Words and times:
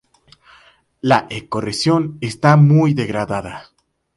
La 1.01 1.27
ecorregión 1.29 2.17
está 2.21 2.57
muy 2.57 2.95
degradada. 2.95 3.69